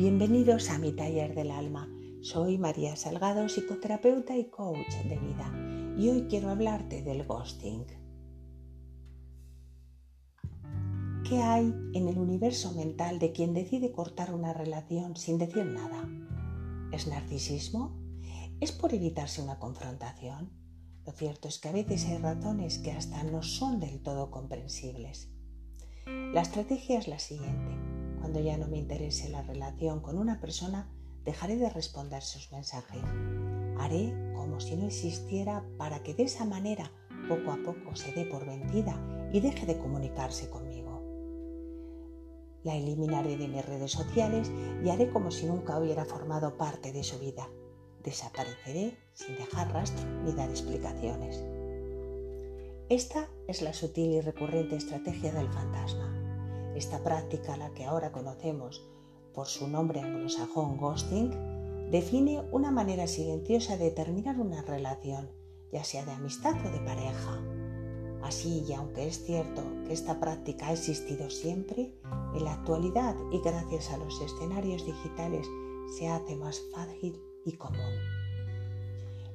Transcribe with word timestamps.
Bienvenidos 0.00 0.70
a 0.70 0.78
mi 0.78 0.92
taller 0.92 1.34
del 1.34 1.50
alma. 1.50 1.86
Soy 2.22 2.56
María 2.56 2.96
Salgado, 2.96 3.50
psicoterapeuta 3.50 4.34
y 4.34 4.48
coach 4.48 4.94
de 5.04 5.18
vida, 5.18 5.52
y 5.98 6.08
hoy 6.08 6.22
quiero 6.22 6.48
hablarte 6.48 7.02
del 7.02 7.26
ghosting. 7.26 7.84
¿Qué 11.28 11.42
hay 11.42 11.74
en 11.92 12.08
el 12.08 12.16
universo 12.16 12.72
mental 12.72 13.18
de 13.18 13.32
quien 13.32 13.52
decide 13.52 13.92
cortar 13.92 14.32
una 14.32 14.54
relación 14.54 15.18
sin 15.18 15.36
decir 15.36 15.66
nada? 15.66 16.08
¿Es 16.92 17.06
narcisismo? 17.06 17.94
¿Es 18.58 18.72
por 18.72 18.94
evitarse 18.94 19.42
una 19.42 19.58
confrontación? 19.58 20.50
Lo 21.04 21.12
cierto 21.12 21.46
es 21.46 21.58
que 21.58 21.68
a 21.68 21.72
veces 21.72 22.06
hay 22.06 22.16
razones 22.16 22.78
que 22.78 22.92
hasta 22.92 23.22
no 23.24 23.42
son 23.42 23.80
del 23.80 24.00
todo 24.00 24.30
comprensibles. 24.30 25.30
La 26.06 26.40
estrategia 26.40 26.98
es 26.98 27.06
la 27.06 27.18
siguiente 27.18 27.99
cuando 28.20 28.40
ya 28.40 28.56
no 28.56 28.68
me 28.68 28.78
interese 28.78 29.28
la 29.28 29.42
relación 29.42 30.00
con 30.00 30.18
una 30.18 30.40
persona, 30.40 30.88
dejaré 31.24 31.56
de 31.56 31.70
responder 31.70 32.22
sus 32.22 32.52
mensajes. 32.52 33.02
Haré 33.78 34.14
como 34.34 34.60
si 34.60 34.76
no 34.76 34.86
existiera 34.86 35.64
para 35.78 36.02
que 36.02 36.14
de 36.14 36.24
esa 36.24 36.44
manera 36.44 36.90
poco 37.28 37.52
a 37.52 37.56
poco 37.64 37.96
se 37.96 38.12
dé 38.12 38.24
por 38.24 38.46
vencida 38.46 38.98
y 39.32 39.40
deje 39.40 39.66
de 39.66 39.78
comunicarse 39.78 40.48
conmigo. 40.50 40.90
La 42.62 42.76
eliminaré 42.76 43.36
de 43.36 43.48
mis 43.48 43.64
redes 43.64 43.92
sociales 43.92 44.50
y 44.84 44.90
haré 44.90 45.10
como 45.10 45.30
si 45.30 45.46
nunca 45.46 45.78
hubiera 45.78 46.04
formado 46.04 46.56
parte 46.58 46.92
de 46.92 47.02
su 47.02 47.18
vida. 47.18 47.48
Desapareceré 48.02 48.98
sin 49.14 49.36
dejar 49.36 49.72
rastro 49.72 50.06
ni 50.24 50.32
dar 50.32 50.50
explicaciones. 50.50 51.42
Esta 52.88 53.28
es 53.46 53.62
la 53.62 53.72
sutil 53.72 54.14
y 54.14 54.20
recurrente 54.20 54.76
estrategia 54.76 55.32
del 55.32 55.48
fantasma. 55.48 56.09
Esta 56.80 57.02
práctica, 57.02 57.58
la 57.58 57.74
que 57.74 57.84
ahora 57.84 58.10
conocemos 58.10 58.82
por 59.34 59.46
su 59.48 59.68
nombre 59.68 60.00
anglosajón 60.00 60.78
ghosting, 60.78 61.30
define 61.90 62.40
una 62.52 62.70
manera 62.70 63.06
silenciosa 63.06 63.76
de 63.76 63.90
terminar 63.90 64.40
una 64.40 64.62
relación, 64.62 65.30
ya 65.70 65.84
sea 65.84 66.06
de 66.06 66.12
amistad 66.12 66.54
o 66.64 66.70
de 66.70 66.80
pareja. 66.80 67.38
Así, 68.22 68.64
y 68.66 68.72
aunque 68.72 69.06
es 69.06 69.22
cierto 69.26 69.62
que 69.84 69.92
esta 69.92 70.20
práctica 70.20 70.68
ha 70.68 70.72
existido 70.72 71.28
siempre, 71.28 71.94
en 72.34 72.44
la 72.44 72.54
actualidad 72.54 73.14
y 73.30 73.42
gracias 73.42 73.90
a 73.90 73.98
los 73.98 74.18
escenarios 74.22 74.86
digitales 74.86 75.46
se 75.98 76.08
hace 76.08 76.34
más 76.34 76.62
fácil 76.74 77.20
y 77.44 77.58
común. 77.58 77.94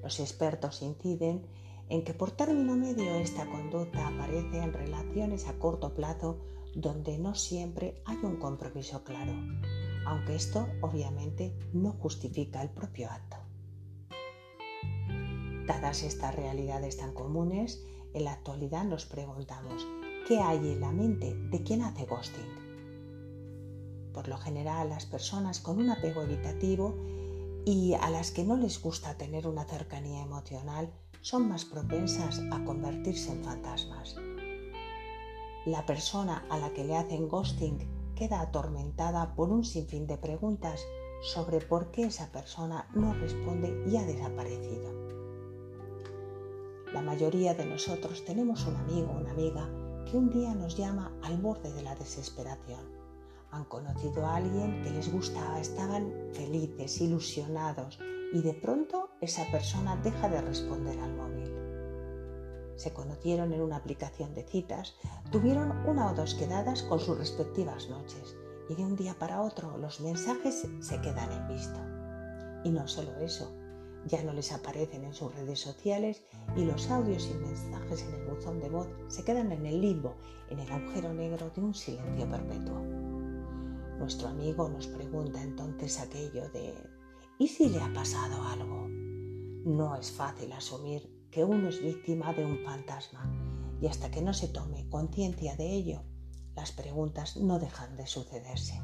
Los 0.01 0.19
expertos 0.19 0.81
inciden 0.81 1.45
en 1.89 2.03
que 2.03 2.13
por 2.13 2.31
término 2.31 2.75
medio 2.75 3.15
esta 3.15 3.45
conducta 3.45 4.07
aparece 4.07 4.57
en 4.59 4.73
relaciones 4.73 5.47
a 5.47 5.57
corto 5.59 5.93
plazo 5.93 6.39
donde 6.75 7.17
no 7.17 7.35
siempre 7.35 8.01
hay 8.05 8.17
un 8.23 8.37
compromiso 8.37 9.03
claro, 9.03 9.33
aunque 10.05 10.35
esto 10.35 10.67
obviamente 10.81 11.55
no 11.73 11.91
justifica 11.93 12.61
el 12.61 12.69
propio 12.69 13.09
acto. 13.09 13.37
Dadas 15.65 16.03
estas 16.03 16.35
realidades 16.35 16.97
tan 16.97 17.13
comunes, 17.13 17.83
en 18.13 18.25
la 18.25 18.33
actualidad 18.33 18.83
nos 18.83 19.05
preguntamos, 19.05 19.85
¿qué 20.27 20.39
hay 20.39 20.57
en 20.57 20.81
la 20.81 20.91
mente 20.91 21.33
de 21.33 21.63
quien 21.63 21.81
hace 21.81 22.05
ghosting? 22.05 22.65
Por 24.13 24.27
lo 24.27 24.37
general, 24.37 24.89
las 24.89 25.05
personas 25.05 25.59
con 25.59 25.79
un 25.79 25.89
apego 25.89 26.21
evitativo 26.21 26.95
y 27.65 27.93
a 27.93 28.09
las 28.09 28.31
que 28.31 28.43
no 28.43 28.57
les 28.57 28.81
gusta 28.81 29.17
tener 29.17 29.47
una 29.47 29.65
cercanía 29.65 30.21
emocional 30.21 30.93
son 31.25 31.49
más 31.49 31.65
propensas 31.65 32.39
a 32.51 32.63
convertirse 32.63 33.31
en 33.31 33.43
fantasmas 33.43 34.15
la 35.65 35.83
persona 35.83 36.45
a 36.51 36.59
la 36.59 36.71
que 36.71 36.83
le 36.83 36.95
hacen 36.95 37.27
ghosting 37.27 37.79
queda 38.13 38.41
atormentada 38.41 39.33
por 39.33 39.49
un 39.49 39.65
sinfín 39.65 40.05
de 40.05 40.19
preguntas 40.19 40.79
sobre 41.23 41.59
por 41.59 41.89
qué 41.89 42.03
esa 42.03 42.31
persona 42.31 42.87
no 42.93 43.15
responde 43.15 43.83
y 43.89 43.97
ha 43.97 44.05
desaparecido. 44.05 44.93
La 46.93 47.01
mayoría 47.01 47.55
de 47.55 47.65
nosotros 47.65 48.23
tenemos 48.25 48.67
un 48.67 48.75
amigo 48.75 49.11
o 49.11 49.17
una 49.17 49.31
amiga 49.31 49.67
que 50.05 50.17
un 50.17 50.29
día 50.29 50.53
nos 50.53 50.77
llama 50.77 51.11
al 51.23 51.37
borde 51.37 51.73
de 51.73 51.81
la 51.81 51.95
desesperación. 51.95 52.85
Han 53.49 53.65
conocido 53.65 54.23
a 54.23 54.35
alguien 54.35 54.83
que 54.83 54.91
les 54.91 55.11
gustaba, 55.11 55.59
estaban 55.59 56.13
felices, 56.33 57.01
ilusionados 57.01 57.97
y 58.33 58.41
de 58.41 58.53
pronto 58.53 59.09
esa 59.21 59.49
persona 59.51 59.95
deja 59.97 60.29
de 60.29 60.41
responder 60.41 60.99
al 60.99 61.13
móvil 61.15 61.65
se 62.75 62.93
conocieron 62.93 63.53
en 63.53 63.61
una 63.61 63.77
aplicación 63.77 64.33
de 64.33 64.43
citas, 64.43 64.95
tuvieron 65.31 65.71
una 65.87 66.11
o 66.11 66.13
dos 66.13 66.35
quedadas 66.35 66.83
con 66.83 66.99
sus 66.99 67.17
respectivas 67.17 67.89
noches 67.89 68.35
y 68.69 68.75
de 68.75 68.83
un 68.83 68.95
día 68.95 69.15
para 69.17 69.41
otro 69.41 69.77
los 69.77 70.01
mensajes 70.01 70.67
se 70.79 71.01
quedan 71.01 71.31
en 71.31 71.47
visto. 71.47 71.79
Y 72.63 72.71
no 72.71 72.87
solo 72.87 73.15
eso, 73.19 73.55
ya 74.05 74.23
no 74.23 74.33
les 74.33 74.51
aparecen 74.51 75.03
en 75.03 75.13
sus 75.13 75.33
redes 75.35 75.59
sociales 75.59 76.23
y 76.55 76.65
los 76.65 76.89
audios 76.89 77.29
y 77.29 77.33
mensajes 77.35 78.03
en 78.03 78.13
el 78.13 78.27
buzón 78.27 78.59
de 78.59 78.69
voz 78.69 78.87
se 79.07 79.23
quedan 79.23 79.51
en 79.51 79.65
el 79.65 79.81
limbo, 79.81 80.15
en 80.49 80.59
el 80.59 80.71
agujero 80.71 81.13
negro 81.13 81.49
de 81.49 81.61
un 81.61 81.73
silencio 81.73 82.29
perpetuo. 82.29 82.81
Nuestro 83.99 84.27
amigo 84.27 84.67
nos 84.67 84.87
pregunta 84.87 85.41
entonces 85.41 85.99
aquello 85.99 86.49
de 86.49 86.75
¿y 87.37 87.47
si 87.47 87.69
le 87.69 87.81
ha 87.81 87.91
pasado 87.93 88.43
algo? 88.43 88.87
No 89.65 89.95
es 89.95 90.11
fácil 90.11 90.51
asumir 90.53 91.27
que 91.31 91.43
uno 91.43 91.69
es 91.69 91.81
víctima 91.81 92.33
de 92.33 92.45
un 92.45 92.59
fantasma 92.59 93.29
y 93.81 93.87
hasta 93.87 94.09
que 94.09 94.21
no 94.21 94.33
se 94.33 94.47
tome 94.47 94.87
conciencia 94.89 95.55
de 95.55 95.73
ello, 95.73 96.03
las 96.55 96.71
preguntas 96.71 97.35
no 97.35 97.59
dejan 97.59 97.97
de 97.97 98.07
sucederse. 98.07 98.79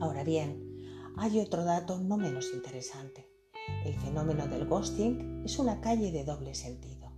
Ahora 0.00 0.24
bien, 0.24 1.14
hay 1.16 1.38
otro 1.38 1.64
dato 1.64 2.00
no 2.00 2.16
menos 2.16 2.50
interesante. 2.52 3.28
El 3.84 3.94
fenómeno 3.94 4.48
del 4.48 4.66
ghosting 4.66 5.42
es 5.44 5.58
una 5.58 5.80
calle 5.80 6.10
de 6.10 6.24
doble 6.24 6.54
sentido, 6.54 7.12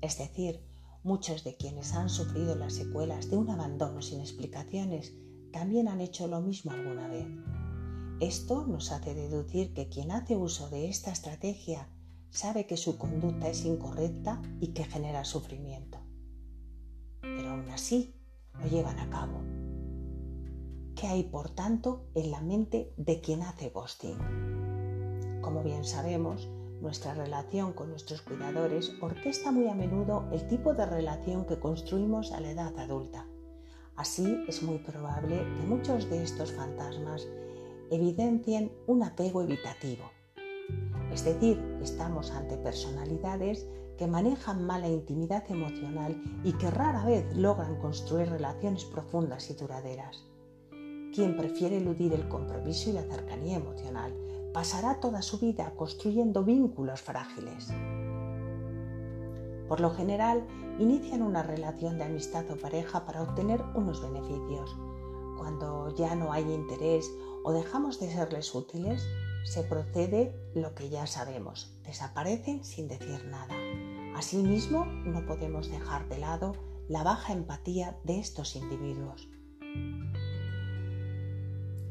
es 0.00 0.18
decir, 0.18 0.60
muchos 1.02 1.42
de 1.42 1.56
quienes 1.56 1.94
han 1.94 2.08
sufrido 2.08 2.54
las 2.54 2.74
secuelas 2.74 3.28
de 3.28 3.36
un 3.36 3.50
abandono 3.50 4.02
sin 4.02 4.20
explicaciones 4.20 5.14
también 5.52 5.88
han 5.88 6.00
hecho 6.00 6.28
lo 6.28 6.40
mismo 6.40 6.70
alguna 6.70 7.08
vez. 7.08 7.26
Esto 8.20 8.66
nos 8.66 8.92
hace 8.92 9.14
deducir 9.14 9.74
que 9.74 9.90
quien 9.90 10.10
hace 10.10 10.36
uso 10.36 10.70
de 10.70 10.88
esta 10.88 11.10
estrategia 11.10 11.90
sabe 12.30 12.66
que 12.66 12.78
su 12.78 12.96
conducta 12.96 13.48
es 13.48 13.66
incorrecta 13.66 14.40
y 14.58 14.68
que 14.68 14.84
genera 14.84 15.22
sufrimiento. 15.26 15.98
Pero 17.20 17.50
aún 17.50 17.68
así 17.68 18.14
lo 18.54 18.66
llevan 18.68 18.98
a 19.00 19.10
cabo. 19.10 19.42
¿Qué 20.94 21.06
hay, 21.08 21.24
por 21.24 21.50
tanto, 21.50 22.08
en 22.14 22.30
la 22.30 22.40
mente 22.40 22.94
de 22.96 23.20
quien 23.20 23.42
hace 23.42 23.68
ghosting? 23.68 24.16
Como 25.42 25.62
bien 25.62 25.84
sabemos, 25.84 26.48
nuestra 26.80 27.12
relación 27.12 27.74
con 27.74 27.90
nuestros 27.90 28.22
cuidadores 28.22 28.94
orquesta 29.02 29.52
muy 29.52 29.68
a 29.68 29.74
menudo 29.74 30.24
el 30.32 30.46
tipo 30.46 30.72
de 30.72 30.86
relación 30.86 31.44
que 31.44 31.60
construimos 31.60 32.32
a 32.32 32.40
la 32.40 32.50
edad 32.50 32.78
adulta. 32.78 33.26
Así 33.94 34.42
es 34.48 34.62
muy 34.62 34.78
probable 34.78 35.36
que 35.36 35.66
muchos 35.66 36.08
de 36.08 36.22
estos 36.22 36.52
fantasmas 36.52 37.26
evidencien 37.90 38.72
un 38.86 39.02
apego 39.02 39.42
evitativo, 39.42 40.04
es 41.16 41.24
decir, 41.24 41.58
estamos 41.80 42.30
ante 42.30 42.58
personalidades 42.58 43.66
que 43.96 44.06
manejan 44.06 44.66
mala 44.66 44.88
intimidad 44.88 45.50
emocional 45.50 46.20
y 46.44 46.52
que 46.52 46.70
rara 46.70 47.06
vez 47.06 47.34
logran 47.34 47.80
construir 47.80 48.28
relaciones 48.28 48.84
profundas 48.84 49.48
y 49.48 49.54
duraderas. 49.54 50.26
Quien 51.14 51.34
prefiere 51.36 51.78
eludir 51.78 52.12
el 52.12 52.28
compromiso 52.28 52.90
y 52.90 52.92
la 52.92 53.02
cercanía 53.04 53.56
emocional 53.56 54.14
pasará 54.52 55.00
toda 55.00 55.22
su 55.22 55.38
vida 55.38 55.72
construyendo 55.76 56.44
vínculos 56.44 57.00
frágiles. 57.00 57.72
Por 59.68 59.80
lo 59.80 59.90
general, 59.94 60.46
inician 60.78 61.22
una 61.22 61.42
relación 61.42 61.96
de 61.96 62.04
amistad 62.04 62.44
o 62.50 62.56
pareja 62.56 63.06
para 63.06 63.22
obtener 63.22 63.64
unos 63.74 64.02
beneficios. 64.02 64.76
Cuando 65.38 65.94
ya 65.94 66.14
no 66.14 66.32
hay 66.32 66.44
interés 66.52 67.10
o 67.46 67.52
dejamos 67.52 68.00
de 68.00 68.10
serles 68.10 68.52
útiles, 68.56 69.06
se 69.44 69.62
procede 69.62 70.34
lo 70.56 70.74
que 70.74 70.88
ya 70.88 71.06
sabemos, 71.06 71.70
desaparecen 71.84 72.64
sin 72.64 72.88
decir 72.88 73.24
nada. 73.26 73.54
Asimismo, 74.16 74.84
no 74.84 75.24
podemos 75.26 75.70
dejar 75.70 76.08
de 76.08 76.18
lado 76.18 76.54
la 76.88 77.04
baja 77.04 77.32
empatía 77.32 77.96
de 78.02 78.18
estos 78.18 78.56
individuos. 78.56 79.28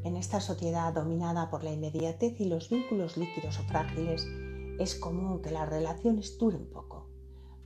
En 0.04 0.16
esta 0.18 0.42
sociedad 0.42 0.92
dominada 0.92 1.48
por 1.48 1.64
la 1.64 1.72
inmediatez 1.72 2.38
y 2.38 2.44
los 2.44 2.68
vínculos 2.68 3.16
líquidos 3.16 3.58
o 3.58 3.62
frágiles, 3.62 4.26
es 4.78 4.94
común 4.94 5.40
que 5.40 5.52
las 5.52 5.70
relaciones 5.70 6.36
duren 6.36 6.66
poco. 6.66 7.08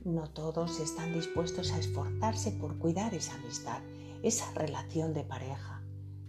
No 0.05 0.29
todos 0.29 0.79
están 0.79 1.11
dispuestos 1.11 1.73
a 1.73 1.77
esforzarse 1.77 2.51
por 2.51 2.77
cuidar 2.77 3.13
esa 3.13 3.35
amistad, 3.35 3.81
esa 4.23 4.49
relación 4.53 5.13
de 5.13 5.25
pareja 5.25 5.70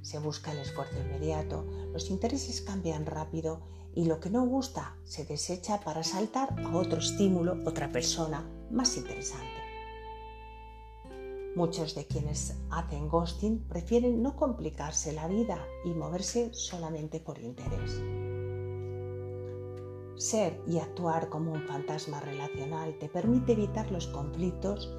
se 0.02 0.18
busca 0.18 0.52
el 0.52 0.58
esfuerzo 0.58 1.00
inmediato, 1.00 1.64
los 1.92 2.10
intereses 2.10 2.60
cambian 2.60 3.06
rápido 3.06 3.60
y 3.94 4.04
lo 4.04 4.20
que 4.20 4.30
no 4.30 4.44
gusta 4.46 4.96
se 5.04 5.24
desecha 5.24 5.80
para 5.80 6.02
saltar 6.02 6.54
a 6.64 6.76
otro 6.76 6.98
estímulo, 6.98 7.58
otra 7.64 7.90
persona 7.90 8.48
más 8.70 8.96
interesante. 8.96 9.62
Muchos 11.54 11.94
de 11.94 12.06
quienes 12.06 12.56
hacen 12.70 13.08
ghosting 13.08 13.58
prefieren 13.68 14.22
no 14.22 14.36
complicarse 14.36 15.12
la 15.12 15.28
vida 15.28 15.58
y 15.84 15.90
moverse 15.90 16.48
solamente 16.54 17.20
por 17.20 17.38
interés. 17.38 18.02
Ser 20.16 20.62
y 20.66 20.78
actuar 20.78 21.28
como 21.28 21.52
un 21.52 21.62
fantasma 21.66 22.20
relacional 22.20 22.96
te 22.98 23.08
permite 23.08 23.52
evitar 23.52 23.90
los 23.90 24.06
conflictos, 24.06 24.90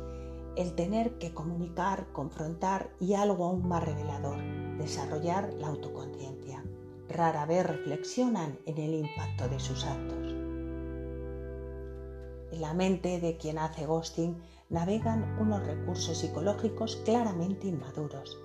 el 0.55 0.75
tener 0.75 1.17
que 1.17 1.33
comunicar, 1.33 2.11
confrontar 2.13 2.93
y 2.99 3.15
algo 3.15 3.45
aún 3.45 3.67
más 3.67 3.83
revelador, 3.83 4.62
desarrollar 4.77 5.53
la 5.53 5.67
autoconciencia. 5.67 6.63
Rara 7.09 7.45
vez 7.45 7.65
reflexionan 7.65 8.59
en 8.65 8.77
el 8.77 8.93
impacto 8.95 9.47
de 9.49 9.59
sus 9.59 9.85
actos. 9.85 10.33
En 12.51 12.61
la 12.61 12.73
mente 12.73 13.19
de 13.19 13.37
quien 13.37 13.57
hace 13.57 13.85
ghosting 13.85 14.37
navegan 14.69 15.37
unos 15.39 15.65
recursos 15.65 16.17
psicológicos 16.17 16.97
claramente 17.05 17.67
inmaduros, 17.67 18.37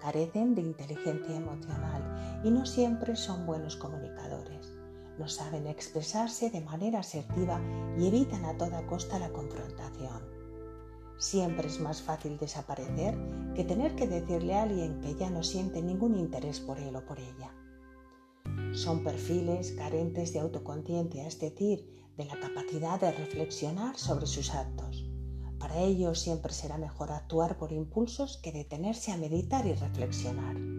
carecen 0.00 0.54
de 0.54 0.62
inteligencia 0.62 1.36
emocional 1.36 2.42
y 2.44 2.50
no 2.50 2.64
siempre 2.66 3.16
son 3.16 3.46
buenos 3.46 3.76
comunicadores 3.76 4.76
no 5.18 5.28
saben 5.28 5.66
expresarse 5.66 6.50
de 6.50 6.60
manera 6.60 7.00
asertiva 7.00 7.60
y 7.98 8.06
evitan 8.06 8.44
a 8.44 8.56
toda 8.56 8.86
costa 8.86 9.18
la 9.18 9.30
confrontación. 9.30 10.35
Siempre 11.18 11.68
es 11.68 11.80
más 11.80 12.02
fácil 12.02 12.38
desaparecer 12.38 13.16
que 13.54 13.64
tener 13.64 13.94
que 13.96 14.06
decirle 14.06 14.54
a 14.54 14.64
alguien 14.64 15.00
que 15.00 15.14
ya 15.14 15.30
no 15.30 15.42
siente 15.42 15.82
ningún 15.82 16.16
interés 16.16 16.60
por 16.60 16.78
él 16.78 16.94
o 16.94 17.06
por 17.06 17.18
ella. 17.18 17.54
Son 18.72 19.02
perfiles 19.02 19.72
carentes 19.72 20.32
de 20.32 20.40
autoconciencia, 20.40 21.26
es 21.26 21.38
decir, 21.40 21.88
de 22.16 22.26
la 22.26 22.38
capacidad 22.38 23.00
de 23.00 23.12
reflexionar 23.12 23.96
sobre 23.96 24.26
sus 24.26 24.54
actos. 24.54 25.08
Para 25.58 25.78
ellos 25.78 26.20
siempre 26.20 26.52
será 26.52 26.76
mejor 26.76 27.10
actuar 27.10 27.56
por 27.56 27.72
impulsos 27.72 28.38
que 28.42 28.52
detenerse 28.52 29.12
a 29.12 29.16
meditar 29.16 29.66
y 29.66 29.72
reflexionar. 29.72 30.75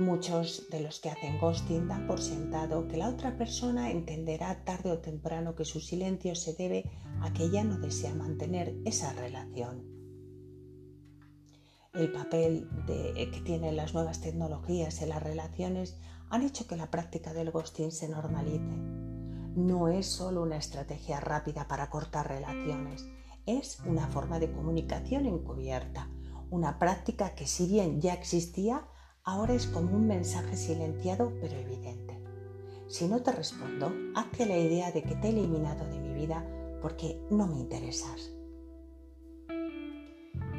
Muchos 0.00 0.66
de 0.70 0.80
los 0.80 0.98
que 0.98 1.10
hacen 1.10 1.38
ghosting 1.38 1.86
dan 1.86 2.06
por 2.06 2.22
sentado 2.22 2.88
que 2.88 2.96
la 2.96 3.10
otra 3.10 3.36
persona 3.36 3.90
entenderá 3.90 4.64
tarde 4.64 4.92
o 4.92 4.98
temprano 4.98 5.54
que 5.54 5.66
su 5.66 5.78
silencio 5.78 6.34
se 6.34 6.54
debe 6.54 6.90
a 7.20 7.34
que 7.34 7.50
ya 7.50 7.64
no 7.64 7.76
desea 7.76 8.14
mantener 8.14 8.74
esa 8.86 9.12
relación. 9.12 9.84
El 11.92 12.10
papel 12.12 12.66
que 12.86 13.42
tienen 13.44 13.76
las 13.76 13.92
nuevas 13.92 14.22
tecnologías 14.22 15.02
en 15.02 15.10
las 15.10 15.22
relaciones 15.22 15.98
han 16.30 16.44
hecho 16.44 16.66
que 16.66 16.76
la 16.76 16.90
práctica 16.90 17.34
del 17.34 17.50
ghosting 17.50 17.92
se 17.92 18.08
normalice. 18.08 18.78
No 19.54 19.88
es 19.88 20.06
solo 20.06 20.44
una 20.44 20.56
estrategia 20.56 21.20
rápida 21.20 21.68
para 21.68 21.90
cortar 21.90 22.26
relaciones, 22.26 23.04
es 23.44 23.80
una 23.84 24.08
forma 24.08 24.38
de 24.38 24.50
comunicación 24.50 25.26
encubierta, 25.26 26.08
una 26.48 26.78
práctica 26.78 27.34
que 27.34 27.46
si 27.46 27.66
bien 27.66 28.00
ya 28.00 28.14
existía, 28.14 28.86
ahora 29.24 29.54
es 29.54 29.66
como 29.66 29.96
un 29.96 30.06
mensaje 30.06 30.56
silenciado 30.56 31.32
pero 31.40 31.56
evidente. 31.56 32.20
Si 32.86 33.06
no 33.06 33.22
te 33.22 33.32
respondo, 33.32 33.92
hazte 34.14 34.46
la 34.46 34.58
idea 34.58 34.90
de 34.90 35.02
que 35.02 35.14
te 35.14 35.28
he 35.28 35.30
eliminado 35.30 35.86
de 35.86 36.00
mi 36.00 36.12
vida 36.12 36.44
porque 36.82 37.20
no 37.30 37.46
me 37.46 37.58
interesas. 37.60 38.32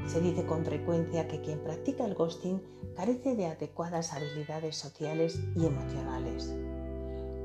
Se 0.07 0.21
dice 0.21 0.45
con 0.45 0.65
frecuencia 0.65 1.27
que 1.27 1.41
quien 1.41 1.63
practica 1.63 2.05
el 2.05 2.15
ghosting 2.15 2.61
carece 2.95 3.35
de 3.35 3.47
adecuadas 3.47 4.13
habilidades 4.13 4.75
sociales 4.75 5.39
y 5.55 5.65
emocionales. 5.65 6.55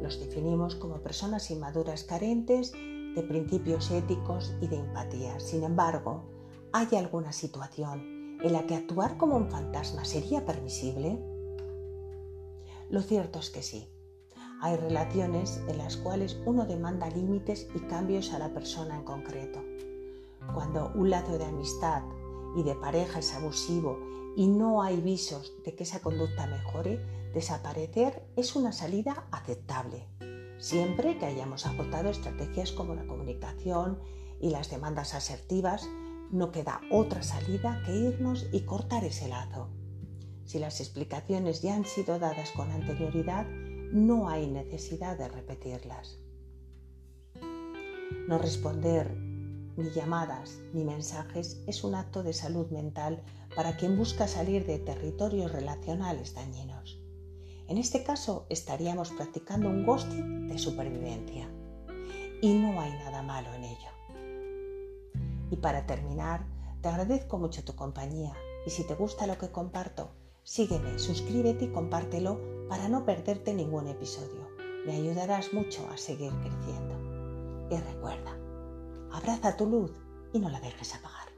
Los 0.02 0.20
definimos 0.20 0.76
como 0.76 1.02
personas 1.02 1.50
inmaduras 1.50 2.04
carentes 2.04 2.72
de 2.72 3.24
principios 3.26 3.90
éticos 3.90 4.54
y 4.60 4.68
de 4.68 4.76
empatía. 4.76 5.40
Sin 5.40 5.64
embargo, 5.64 6.24
hay 6.72 6.96
alguna 6.96 7.32
situación 7.32 8.15
en 8.42 8.52
la 8.52 8.66
que 8.66 8.76
actuar 8.76 9.16
como 9.16 9.36
un 9.36 9.48
fantasma 9.48 10.04
sería 10.04 10.44
permisible? 10.44 11.18
Lo 12.90 13.02
cierto 13.02 13.38
es 13.38 13.50
que 13.50 13.62
sí. 13.62 13.88
Hay 14.62 14.76
relaciones 14.76 15.60
en 15.68 15.78
las 15.78 15.96
cuales 15.96 16.38
uno 16.46 16.64
demanda 16.66 17.10
límites 17.10 17.68
y 17.74 17.80
cambios 17.80 18.32
a 18.32 18.38
la 18.38 18.54
persona 18.54 18.96
en 18.96 19.04
concreto. 19.04 19.60
Cuando 20.54 20.92
un 20.94 21.10
lazo 21.10 21.36
de 21.36 21.44
amistad 21.44 22.02
y 22.56 22.62
de 22.62 22.74
pareja 22.74 23.18
es 23.18 23.34
abusivo 23.34 23.98
y 24.36 24.46
no 24.46 24.82
hay 24.82 25.00
visos 25.00 25.52
de 25.64 25.74
que 25.74 25.82
esa 25.82 26.00
conducta 26.00 26.46
mejore, 26.46 27.00
desaparecer 27.34 28.22
es 28.36 28.56
una 28.56 28.72
salida 28.72 29.26
aceptable, 29.30 30.06
siempre 30.58 31.18
que 31.18 31.26
hayamos 31.26 31.66
agotado 31.66 32.08
estrategias 32.08 32.72
como 32.72 32.94
la 32.94 33.06
comunicación 33.06 33.98
y 34.40 34.50
las 34.50 34.70
demandas 34.70 35.14
asertivas 35.14 35.88
no 36.30 36.52
queda 36.52 36.80
otra 36.90 37.22
salida 37.22 37.82
que 37.84 37.94
irnos 37.94 38.46
y 38.52 38.62
cortar 38.62 39.04
ese 39.04 39.28
lazo. 39.28 39.68
Si 40.44 40.58
las 40.58 40.80
explicaciones 40.80 41.62
ya 41.62 41.74
han 41.74 41.84
sido 41.84 42.18
dadas 42.18 42.50
con 42.52 42.70
anterioridad, 42.70 43.46
no 43.92 44.28
hay 44.28 44.46
necesidad 44.46 45.18
de 45.18 45.28
repetirlas. 45.28 46.18
No 48.28 48.38
responder 48.38 49.16
ni 49.76 49.90
llamadas 49.90 50.60
ni 50.72 50.84
mensajes 50.84 51.62
es 51.66 51.84
un 51.84 51.94
acto 51.94 52.22
de 52.22 52.32
salud 52.32 52.70
mental 52.70 53.22
para 53.54 53.76
quien 53.76 53.96
busca 53.96 54.26
salir 54.26 54.66
de 54.66 54.78
territorios 54.78 55.52
relacionales 55.52 56.34
dañinos. 56.34 57.00
En 57.68 57.78
este 57.78 58.04
caso 58.04 58.46
estaríamos 58.48 59.10
practicando 59.10 59.68
un 59.68 59.84
ghosting 59.84 60.48
de 60.48 60.58
supervivencia 60.58 61.50
y 62.40 62.54
no 62.54 62.80
hay 62.80 62.92
nada 62.92 63.22
malo 63.22 63.52
en 63.54 63.64
ello. 63.64 63.95
Y 65.50 65.56
para 65.56 65.86
terminar, 65.86 66.46
te 66.80 66.88
agradezco 66.88 67.38
mucho 67.38 67.64
tu 67.64 67.74
compañía 67.74 68.34
y 68.66 68.70
si 68.70 68.84
te 68.84 68.94
gusta 68.94 69.26
lo 69.26 69.38
que 69.38 69.50
comparto, 69.50 70.10
sígueme, 70.42 70.98
suscríbete 70.98 71.66
y 71.66 71.72
compártelo 71.72 72.40
para 72.68 72.88
no 72.88 73.04
perderte 73.04 73.54
ningún 73.54 73.88
episodio. 73.88 74.48
Me 74.86 74.96
ayudarás 74.96 75.52
mucho 75.52 75.88
a 75.90 75.96
seguir 75.96 76.32
creciendo. 76.40 76.94
Y 77.70 77.76
recuerda, 77.76 78.36
abraza 79.12 79.56
tu 79.56 79.66
luz 79.66 79.92
y 80.32 80.38
no 80.38 80.48
la 80.48 80.60
dejes 80.60 80.94
apagar. 80.94 81.35